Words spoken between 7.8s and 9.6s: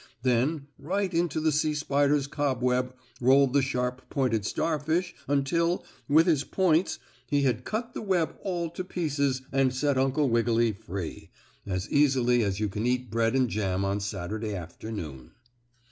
the web all to pieces